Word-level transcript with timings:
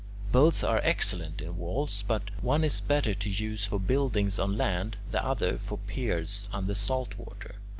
Both 0.31 0.63
are 0.63 0.81
excellent 0.83 1.41
in 1.43 1.57
walls, 1.57 2.01
but 2.07 2.31
one 2.41 2.63
is 2.63 2.81
better 2.81 3.13
to 3.13 3.29
use 3.29 3.65
for 3.65 3.79
buildings 3.79 4.39
on 4.39 4.57
land, 4.57 4.97
the 5.11 5.23
other 5.23 5.59
for 5.59 5.77
piers 5.77 6.49
under 6.51 6.73
salt 6.73 7.15
water. 7.19 7.57